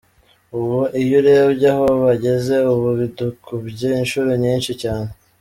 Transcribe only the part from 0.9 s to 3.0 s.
iyo urebye aho bageze ubu